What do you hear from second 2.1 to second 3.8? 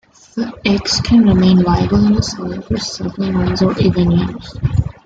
the soil for several months or